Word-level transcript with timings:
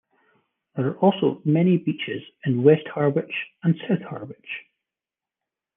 There 0.75 0.87
are 0.87 0.97
also 0.97 1.43
many 1.45 1.77
beaches 1.77 2.23
in 2.43 2.63
West 2.63 2.87
Harwich 2.87 3.35
and 3.61 3.79
South 3.87 4.01
Harwich. 4.01 4.65